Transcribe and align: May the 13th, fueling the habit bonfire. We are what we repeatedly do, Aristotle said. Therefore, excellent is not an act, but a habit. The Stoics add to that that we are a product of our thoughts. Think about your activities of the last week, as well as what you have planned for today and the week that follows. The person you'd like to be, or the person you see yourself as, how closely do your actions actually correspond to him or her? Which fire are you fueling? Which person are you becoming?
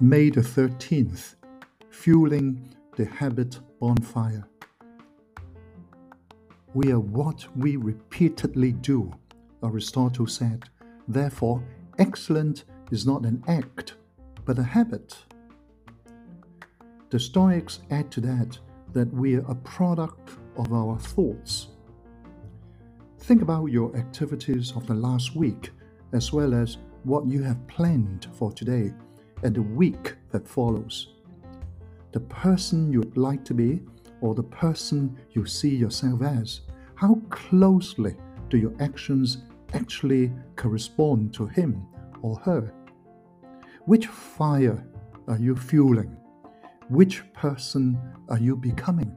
May 0.00 0.30
the 0.30 0.42
13th, 0.42 1.34
fueling 1.90 2.72
the 2.94 3.04
habit 3.04 3.58
bonfire. 3.80 4.46
We 6.72 6.92
are 6.92 7.00
what 7.00 7.44
we 7.56 7.74
repeatedly 7.74 8.70
do, 8.74 9.12
Aristotle 9.64 10.28
said. 10.28 10.66
Therefore, 11.08 11.64
excellent 11.98 12.62
is 12.92 13.06
not 13.08 13.24
an 13.24 13.42
act, 13.48 13.94
but 14.44 14.60
a 14.60 14.62
habit. 14.62 15.16
The 17.10 17.18
Stoics 17.18 17.80
add 17.90 18.12
to 18.12 18.20
that 18.20 18.56
that 18.92 19.12
we 19.12 19.34
are 19.34 19.50
a 19.50 19.56
product 19.56 20.30
of 20.56 20.72
our 20.72 20.96
thoughts. 20.96 21.70
Think 23.18 23.42
about 23.42 23.66
your 23.66 23.96
activities 23.96 24.72
of 24.76 24.86
the 24.86 24.94
last 24.94 25.34
week, 25.34 25.72
as 26.12 26.32
well 26.32 26.54
as 26.54 26.76
what 27.02 27.26
you 27.26 27.42
have 27.42 27.66
planned 27.66 28.28
for 28.32 28.52
today 28.52 28.92
and 29.42 29.54
the 29.54 29.62
week 29.62 30.14
that 30.30 30.48
follows. 30.48 31.14
The 32.12 32.20
person 32.20 32.92
you'd 32.92 33.16
like 33.16 33.44
to 33.44 33.54
be, 33.54 33.80
or 34.20 34.34
the 34.34 34.42
person 34.42 35.16
you 35.32 35.46
see 35.46 35.74
yourself 35.74 36.22
as, 36.22 36.62
how 36.94 37.20
closely 37.30 38.16
do 38.50 38.56
your 38.56 38.74
actions 38.80 39.38
actually 39.74 40.32
correspond 40.56 41.34
to 41.34 41.46
him 41.46 41.86
or 42.22 42.36
her? 42.40 42.72
Which 43.84 44.06
fire 44.06 44.84
are 45.28 45.38
you 45.38 45.54
fueling? 45.54 46.16
Which 46.88 47.22
person 47.32 47.98
are 48.28 48.38
you 48.38 48.56
becoming? 48.56 49.16